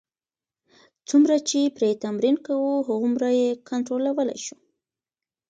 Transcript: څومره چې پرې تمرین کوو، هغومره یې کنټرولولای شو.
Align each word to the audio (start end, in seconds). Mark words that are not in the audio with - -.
څومره 1.09 1.35
چې 1.49 1.73
پرې 1.75 1.89
تمرین 2.03 2.35
کوو، 2.45 2.85
هغومره 2.87 3.29
یې 3.39 3.49
کنټرولولای 3.69 4.39
شو. 4.45 4.57